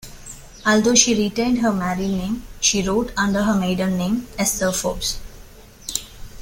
Although 0.65 0.95
she 0.95 1.13
retained 1.13 1.59
her 1.59 1.71
married 1.71 2.09
name, 2.09 2.43
she 2.59 2.81
wrote 2.81 3.11
under 3.15 3.43
her 3.43 3.53
maiden 3.53 3.99
name, 3.99 4.27
Esther 4.35 4.71
Forbes. 4.71 5.19